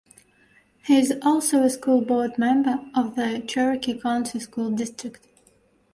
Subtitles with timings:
[0.87, 5.27] He is also a school board member of the Cherokee County School District.